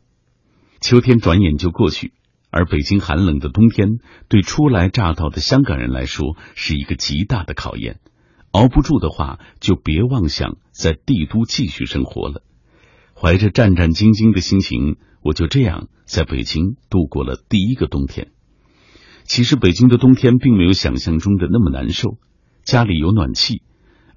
[0.80, 2.12] 秋天转眼就过去，
[2.50, 3.98] 而北京寒冷的冬天，
[4.28, 8.00] 对初来乍到的香港人来说是一个极大的考验。
[8.50, 12.42] 熬不住的话，就别妄想在帝都继续生活了。
[13.14, 18.32] 怀着战战兢兢的心情，我就这样在北京度过了第一个冬天。
[19.24, 22.18] 其实北京的冬天并没有想象中的那么难受，
[22.64, 23.62] 家里有暖气，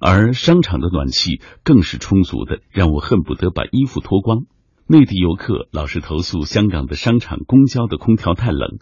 [0.00, 4.46] 而商场的暖气更是充足的，让我恨不得把衣服脱光。
[4.86, 8.78] 内地游客老是投诉香港的商场公交的空调太冷，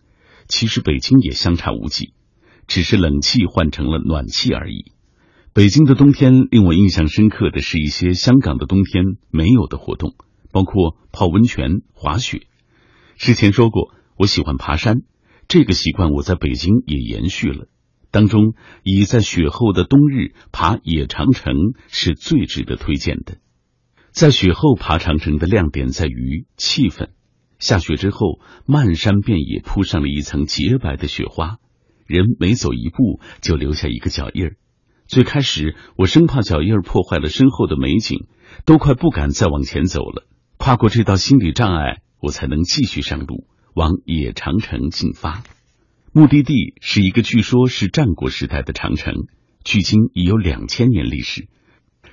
[0.48, 2.14] 其实北京也相差无几，
[2.66, 4.92] 只是冷气换成了暖气而已。
[5.52, 10.14] 北京的冬天令我印象深刻的是一些香港的冬天没有的活动，
[10.52, 12.46] 包括泡温泉、滑雪。
[13.16, 15.02] 之前说过，我喜欢爬山，
[15.48, 17.66] 这个习惯我在北京也延续了。
[18.10, 21.54] 当中以在雪后的冬日爬野长城
[21.88, 23.38] 是最值得推荐的。
[24.10, 27.08] 在雪后爬长城的亮点在于气氛，
[27.58, 31.56] 下雪之后，漫山遍野铺上了一层洁白的雪花，
[32.06, 34.56] 人每走一步就留下一个脚印儿。
[35.06, 38.26] 最开始，我生怕脚印儿破坏了身后的美景，
[38.66, 40.26] 都快不敢再往前走了。
[40.64, 45.42] 跨过这道心理障碍，我才能继续上路，往野长城进发。
[46.12, 49.12] 目的地是一个据说是战国时代的长城，
[49.64, 51.48] 距今已有两千年历史。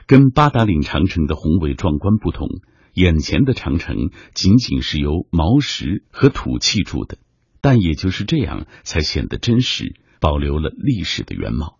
[0.07, 2.47] 跟八达岭长城的宏伟壮观不同，
[2.95, 3.95] 眼前的长城
[4.33, 7.19] 仅仅是由毛石和土砌筑的，
[7.61, 11.77] 但也就是这样，才显得真实，保留了历史的原貌。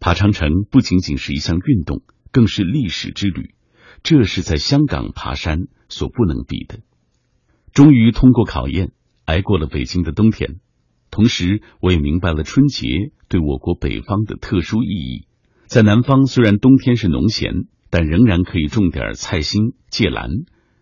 [0.00, 3.54] 爬长城不仅仅是一项运动，更是历史之旅。
[4.02, 6.80] 这是在香港爬山所不能比的。
[7.72, 8.92] 终于通过考验，
[9.24, 10.60] 挨过了北京的冬天。
[11.10, 12.86] 同时，我也明白了春节
[13.28, 15.26] 对我国北方的特殊意义。
[15.66, 17.52] 在南方，虽然冬天是农闲，
[17.90, 20.30] 但仍然可以种点菜心、芥兰，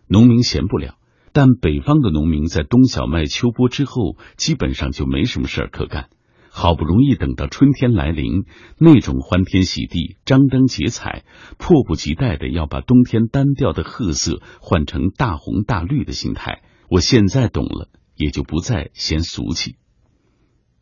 [0.07, 0.95] 农民闲不了。
[1.33, 6.09] 但北方的农民在冬小麦秋播之后，基本上就没什么事儿可干。
[6.53, 8.43] 好不容易等到春天来临，
[8.77, 11.23] 那种欢天喜地、张灯结彩、
[11.57, 19.77] 迫不及待的要把冬天单调的褐色换成大红大绿的心态，我现在懂了，也就不再嫌俗气。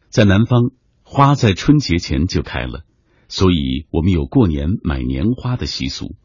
[0.10, 0.72] 在南方，
[1.04, 2.82] 花在春节前就开了，
[3.28, 6.16] 所以我们有过年买年花的习俗。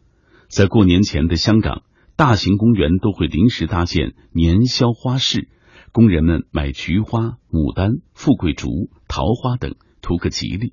[0.48, 1.82] 在过年前的香港。
[2.16, 5.48] 大型公园都会临时搭建年宵花市，
[5.90, 10.72] 工人们买菊花、牡丹、富贵竹、桃花等，图个吉利。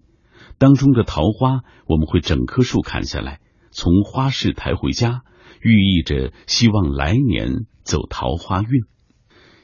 [0.58, 3.40] 当中的桃花，我们会整棵树砍下来，
[3.70, 5.22] 从花市抬回家，
[5.62, 8.86] 寓意着希望来年走桃花运。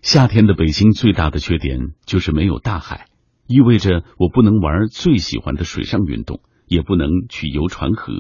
[0.04, 3.08] 夏天的北京最大的缺点就是没有大海，
[3.48, 8.14] 意味着我不能玩最喜欢的水上运动，也不能去游船河。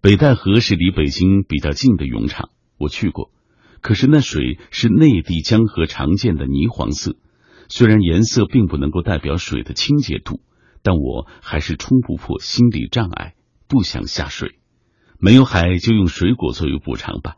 [0.00, 3.32] 北戴河是离北京比较近的泳场，我去过，
[3.80, 7.16] 可是那水是内地江河常见的泥黄色，
[7.70, 10.40] 虽然颜色并不能够代表水的清洁度，
[10.82, 13.34] 但我还是冲不破心理障碍，
[13.68, 14.58] 不想下水。
[15.20, 17.36] 没有海就用水果作为补偿吧。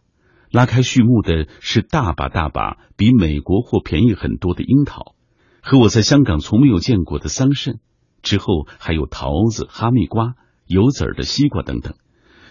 [0.50, 5.14] 拉开序幕的是大把大把比美国货便宜很多的樱桃，
[5.60, 7.76] 和我在香港从没有见过的桑葚，
[8.22, 10.34] 之后还有桃子、哈密瓜、
[10.66, 11.94] 有籽儿的西瓜等等。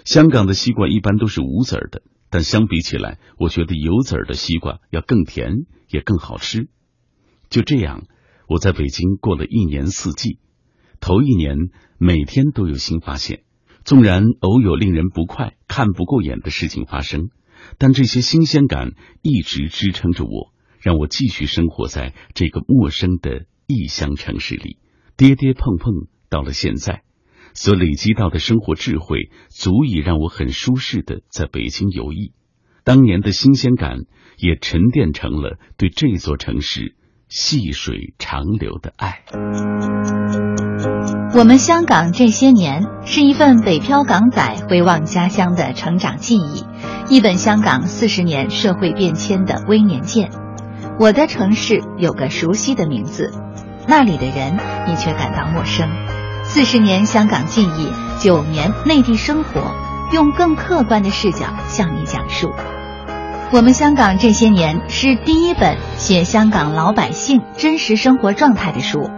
[0.06, 6.70] 香港的西瓜一般都是无籽儿的，但相比起来，我觉得有籽儿的西瓜要更甜，也更好吃。
[7.52, 8.06] 就这样，
[8.48, 10.40] 我在北京过了一年四季。
[11.02, 11.58] 头一年
[11.98, 13.44] 每天都有新发现，
[13.84, 17.30] 纵然偶有令人不快、看不过眼的事情发生，
[17.78, 24.78] 但这些新鲜感一直支撑着我，让我继续生活在这个陌生的异乡城市里，
[25.18, 27.04] 跌跌碰碰到了现在。
[27.54, 32.32] 所累积到的生活智慧，足以让我很舒适的在北京游弋。
[32.86, 34.06] 当年的新鲜感，
[34.38, 36.96] 也沉淀成了对这座城市
[37.32, 39.22] 细水长流的爱。
[41.34, 46.66] 我们香港这些年，是一份北漂港仔回望家乡的成长记忆，
[47.08, 50.30] 一本香港四十年社会变迁的微年鉴。
[51.00, 53.32] 我的城市有个熟悉的名字，
[53.88, 55.88] 那里的人你却感到陌生。
[56.44, 57.88] 四十年香港记忆，
[58.22, 59.74] 九年内地生活，
[60.12, 62.52] 用更客观的视角向你讲述。
[63.54, 69.10] 我们香港这些年是第一本写香港老百姓真实生活状态的书。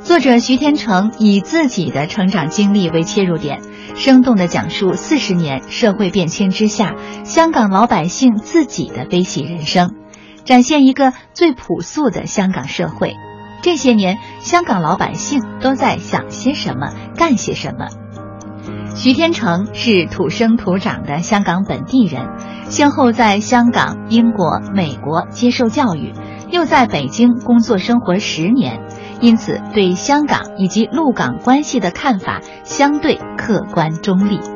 [0.00, 3.60] 作者徐天成以自己的成长经历为切入点，
[3.94, 9.90] 生动地讲述四十年社会变迁之下香港老百姓自己的悲喜人生，
[10.46, 13.14] 展现一个最朴素的香港社会。
[13.62, 17.88] 这些年，香港老百姓都在想些什么，干些什么？
[18.96, 22.28] 徐天成是土生土长的香港本地人，
[22.68, 26.12] 先后在香港、英国、美国接受教育，
[26.50, 28.80] 又在北京工作生活十年，
[29.20, 34.53] 因此对香港以及陆港关系的看法相对客观中立。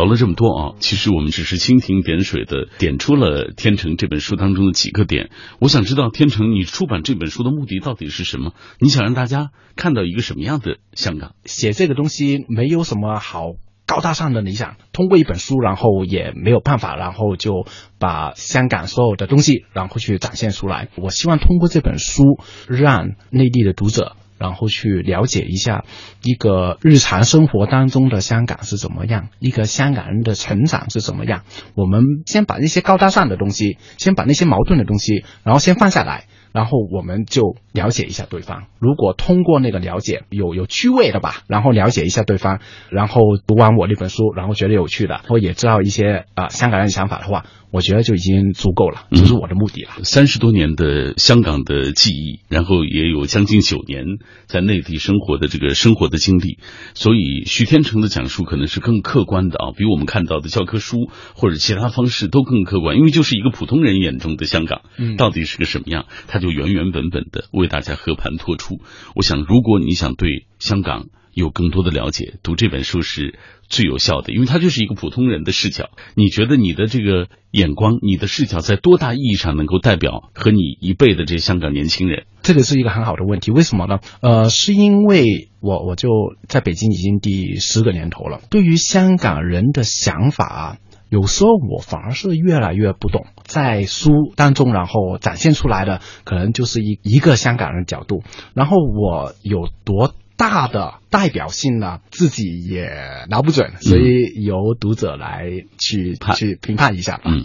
[0.00, 5.28] 聊了这么多啊，其实我们只是蜻蜓点水的点出了《天成》这本书当中的几个点。
[5.58, 8.54] 我想知道，《天成》你出版这本书的目的到底是什么？
[8.78, 11.34] 你想让大家看到一个什么样的香港？
[11.44, 13.42] 写这个东西没有什么好
[13.86, 17.66] 高大上的理想，通过一本书，然后也没有办法，然后就
[17.98, 20.88] 把香港所有的东西，然后去展现出来。
[20.96, 24.16] 我希望通过这本书，让内地的读者。
[24.40, 25.84] 然后去了解一下
[26.22, 31.42] 一个日常生活当中的香港是怎么样，一个香港人的成长是怎么样。
[31.74, 36.24] 我们先把那些高大上的东西，先把那些矛盾的东西，然后先放下来。
[36.52, 38.64] 然后我们就了解一下对方。
[38.80, 42.58] 如果通过那个了解有有趣味的吧，然后了解一下对方，
[42.90, 50.02] 然后读完我那本书，然后觉得有趣的，然后也知道一些啊香港人的想法的话，我觉得就已经足够了，这是我的目的了。
[50.02, 54.04] 三十多年的香港的记忆，然后也有将近九年
[54.46, 56.58] 在内地生活的这个生活的经历，
[56.94, 66.40] 所以徐天成的讲述可能是更客观的啊，比我们看到的教科书或者其他方式都更客观，因为就是一个普通人眼中的香港，嗯，到底是个什么样，他。
[66.40, 68.80] 就原原本本的为大家和盘托出。
[69.14, 71.08] 我想，如果你想对香港
[71.40, 73.38] 有更多的了解，读这本书是
[73.68, 75.90] 最有效的，因为它就是一个普通人的视角。
[76.14, 82.24] 你觉得你的这个眼光、你的视角，在多大意义上能够代表和你一辈的这香港年轻人？
[82.42, 83.98] 这个是一个很好的问题，为什么呢？
[84.20, 86.08] 呃，是因为我我就
[86.46, 90.76] 在北京已经第十个年头了，对于香港人的想法啊。
[91.10, 98.22] 有时候我反而是越来越不懂，在书当中，然后展现出来的可能就是一一个香港人角度，
[98.54, 101.98] 然后我有多大的代表性呢？
[102.10, 102.88] 自己也
[103.28, 105.44] 拿不准，所以由读者来
[105.76, 107.24] 去去评判一下吧。
[107.26, 107.44] 嗯。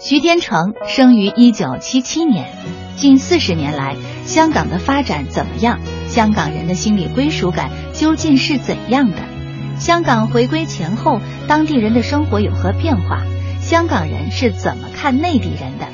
[0.00, 2.48] 徐天成生于一九七七年，
[2.96, 5.78] 近四十年来，香港的发展怎么样？
[6.08, 9.18] 香港人的心理归属感究竟是怎样的？
[9.78, 13.22] 香港回归前后，当地人的生活有何变化？
[13.60, 15.86] 香港人是怎么看内地人的？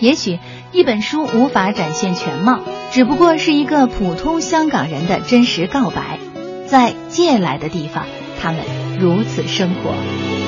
[0.00, 0.40] 也许
[0.72, 2.60] 一本书无法展现全貌，
[2.92, 6.18] 只不过是一个普通香港人的真实告白。
[6.66, 8.06] 在借来的地方，
[8.40, 8.60] 他们
[8.98, 10.41] 如此生活。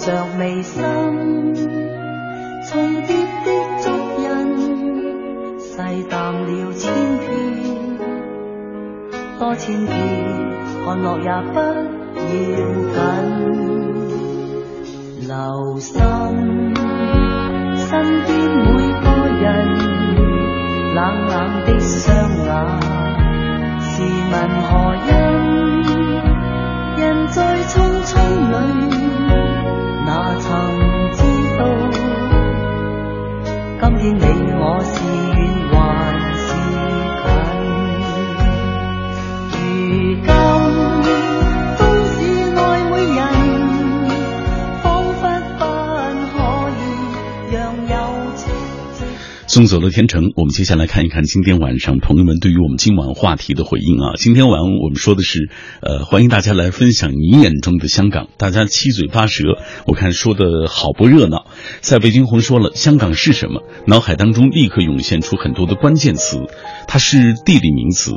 [0.00, 0.82] 着眉心，
[2.66, 3.48] 重叠的
[3.80, 5.72] 足印，细
[6.08, 7.28] 淡了千遍，
[9.38, 9.92] 多千遍，
[10.86, 11.60] 看落也不要
[12.94, 12.96] 紧。
[15.28, 15.92] 留心
[17.76, 17.90] 身
[18.24, 18.68] 边每
[19.02, 19.06] 个
[19.38, 19.44] 人，
[20.94, 20.98] 冷
[21.28, 21.36] 冷
[21.66, 22.08] 的双
[22.46, 22.48] 眼，
[23.80, 23.92] 试
[24.32, 25.19] 问何因？
[49.60, 54.14] 送走了天成，我们接下来看一看今天晚上朋友们对于我们今晚话题的回应啊。
[54.16, 55.50] 今天晚上我们说的是，
[55.82, 58.28] 呃，欢迎大家来分享你眼中的香港。
[58.38, 61.44] 大家七嘴八舌，我看说的好不热闹。
[61.82, 66.38] 在北京红说了香港是什么，脑海当中立刻涌现出很多的关键词，
[66.88, 68.12] 它是地理名词、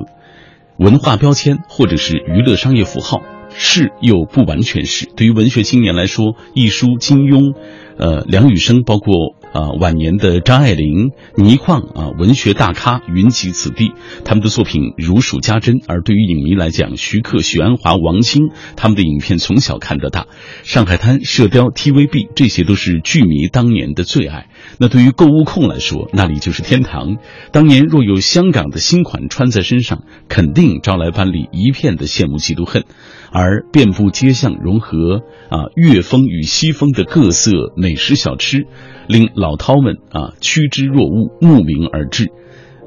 [0.77, 5.09] 文化标签或者是娱乐商业符号，是又不完全是。
[5.17, 7.53] 对于文学青年来说，一书、金庸、
[7.97, 9.35] 呃，梁羽生，包括。
[9.53, 13.91] 啊，晚年的张爱玲、倪匡啊，文学大咖云集此地，
[14.25, 15.75] 他们的作品如数家珍。
[15.87, 20.21] 而对于影迷来讲，徐克、许鞍华、王晶他们的影片从小看到大，
[20.63, 24.47] 《上海滩》《射雕》TVB，这些都是剧迷当年的最爱。
[24.79, 27.17] 那对于购物控来说，那里就是天堂。
[27.51, 32.85] 当年若有香港的新款穿在身上，肯定招来班里一片的羡慕嫉妒恨。
[33.33, 38.67] 而遍布街巷、融合啊粤风与西风的各色美食小吃，
[39.07, 42.31] 令老饕们啊趋之若鹜、慕名而至。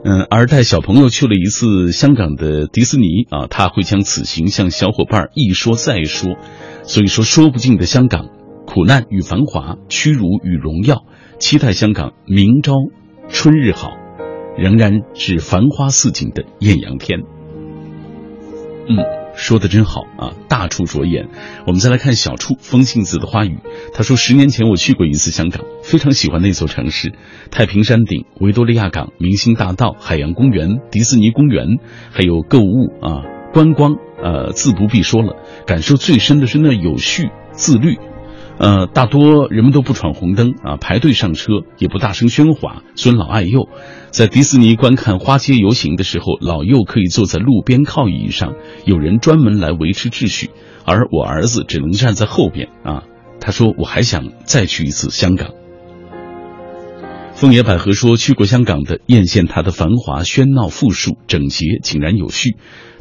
[0.05, 6.37] 嗯，而带小朋友去了一次香港的迪士尼啊，他会将此行向小伙伴一说再说。
[6.85, 8.29] 所以说，说不尽的香港
[8.67, 11.05] 苦难与繁华、屈辱与荣耀，
[11.41, 12.73] 期待香港明朝
[13.29, 13.91] 春日好，
[14.57, 17.19] 仍然是繁花似锦的艳阳天。
[18.89, 19.26] 嗯。
[19.37, 21.29] 说的真好啊，大处着眼。
[21.67, 23.59] 我们再来看小处风信子的花语。
[23.93, 27.13] 他说，十年前我去过一次香港，非常喜欢那座城市。
[27.51, 31.79] 太平山顶、维多利亚港、明星大道、海洋公园、迪士尼公园，
[32.11, 33.23] 还有购物啊、
[33.53, 35.37] 观光，呃，自不必说了。
[35.67, 37.99] 感受最深的是那有序、自律。
[38.59, 43.69] 呃，大多人们都不闯红灯啊，排队上车，也不大声喧哗，尊老爱幼。
[44.11, 48.55] 在迪士尼观看花街游行的时候，老幼可以坐在路边靠椅上，
[48.87, 50.51] 有人专门来维持秩序，
[50.87, 53.03] 而我儿子只能站在后边啊。
[53.39, 55.51] 他说：“我还想再去一次香港。”
[57.35, 62.57] 凤野百合说：“去过香港的，艳羡它的繁华、喧闹、富庶、整洁、井然有序。”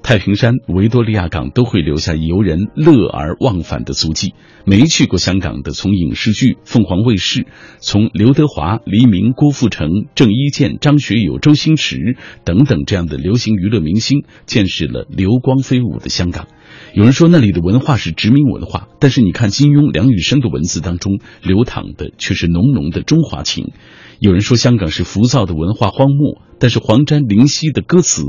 [0.06, 4.36] 太平山、维多利亚港都会留下游人乐而忘返的足迹。
[4.64, 7.48] 没去过香港的，从影视剧、凤凰卫视，
[7.80, 16.50] 从刘德华、黎明、郭富城、郑伊健、张学友、周星驰等等这样的流行娱乐明星，见识了流光飞舞的香港。
[16.94, 23.72] 有人说那里的文化是殖民文化，但是你看金庸、梁羽生的文字当中流淌的却是浓浓的中华情。
[24.20, 28.22] 有人说香港是浮躁的文化荒漠，但是黄沾、林夕的歌词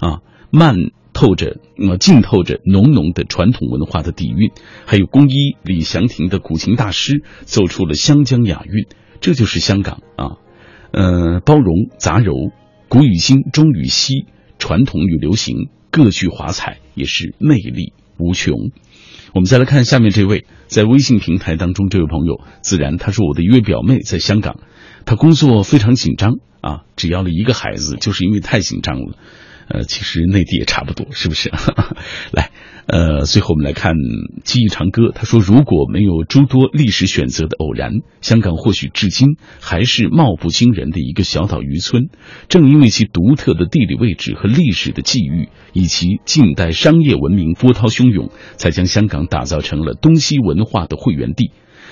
[0.00, 0.20] 啊。
[0.50, 0.76] 漫
[1.12, 4.50] 透着呃浸透着浓浓的传统文化的底蕴，
[4.86, 8.86] 还有工医李祥霆的古琴大师奏出了湘江雅韵，
[9.20, 10.38] 这就是香港啊，
[10.92, 12.52] 呃，包容杂糅，
[12.88, 14.26] 古与新，中与西，
[14.58, 18.54] 传统与流行各具华彩，也是魅力无穷。
[19.34, 24.60] 我们再来看下面这位，在微信平台当中，这位朋友自然他说我的一位表妹在香港，
[25.04, 29.18] 她工作非常紧张啊，只要了一个孩子，就是因为太紧张了。
[29.68, 31.50] 呃，其实内地也差不多，是不是？
[32.32, 32.50] 来，
[32.86, 33.94] 呃，最后我们来看
[34.44, 35.12] 记忆长歌。
[35.14, 37.92] 他说，如果没有诸多历史选择的偶然，
[38.22, 42.08] 香港或许至今还是貌不惊人的一个小岛渔村。
[42.48, 51.50] 正因为其独特的地理位置和历史的际遇，以及近代商业文明波涛汹涌，才将香港打造成了东西文化的汇源地。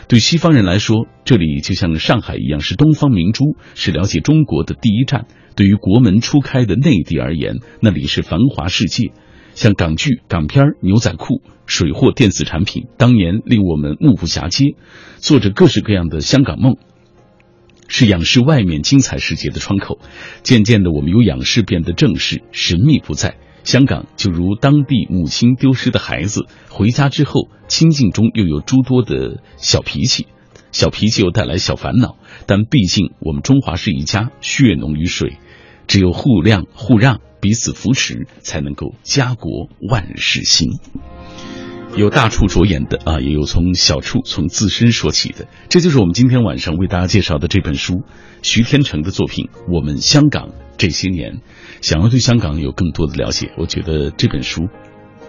[0.09, 5.27] 对西方人来说，这里就像上海一样，是东方明珠，是了解中国的第一站。
[5.57, 9.13] 对于国门初开的内地而言，那里是繁华世界。
[9.55, 14.77] 像港剧、港片、牛仔裤、水货电子产品，当年令我们目不暇接。
[15.17, 16.77] 做着各式各样的香港梦，
[17.89, 19.99] 是仰视外面精彩世界的窗口。
[20.43, 23.39] 渐渐的，我们由仰视变得正视，神秘不在。
[23.67, 30.29] 香港就如当地母亲丢失的孩子，回家之后，亲近中又有诸多的小脾气，
[30.71, 32.17] 小脾气又带来小烦恼。
[32.47, 35.39] 但毕竟我们中华是一家，血浓于水，
[35.89, 40.71] 只有互谅互让，彼此扶持，才能够家国万事兴。
[41.97, 48.03] 有大处着眼的啊，也有从小处从自身说起的，这就是我们今天晚上为大家介绍的这本书，
[48.43, 51.33] 徐天成的作品《我们香港这些年》。
[51.81, 54.69] 想要对香港有更多的了解，我觉得这本书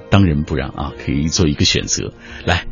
[0.10, 2.12] 当仁不让啊，可以做一个选择。
[2.46, 2.66] 来，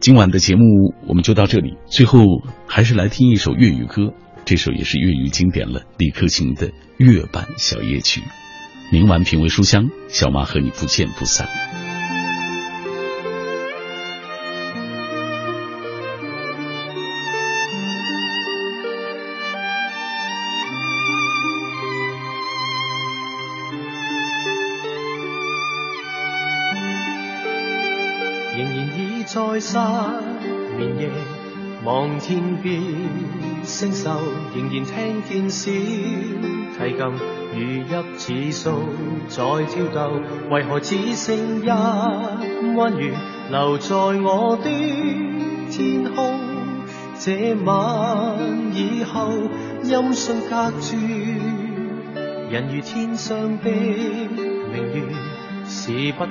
[0.00, 0.62] 今晚的节目
[1.06, 2.24] 我们就到这里，最后
[2.66, 4.12] 还是来听一首粤语歌，
[4.44, 6.68] 这首也是粤语经典了，李克勤的
[6.98, 8.20] 《月半小夜曲》。
[8.90, 11.46] 明晚品味书香，小马和你不见不散。
[29.60, 29.78] 失
[30.76, 31.10] 眠夜
[31.84, 32.82] 望天边
[33.62, 34.10] 星宿，
[34.54, 37.00] 仍然听见小提琴
[37.54, 37.58] 如
[38.18, 38.70] 泣似诉
[39.28, 40.20] 在挑逗。
[40.50, 41.68] 为何只剩一
[42.76, 43.14] 弯月
[43.50, 44.68] 留在我的
[45.70, 46.40] 天空？
[47.18, 48.36] 这晚
[48.74, 49.30] 以后
[49.82, 50.96] 音讯隔绝，
[52.50, 55.02] 人如天上的明月。
[55.68, 56.30] 是不可